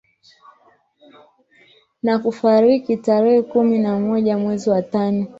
[2.03, 5.27] Na kufariki tarehe kumi na moja mwezi wa tano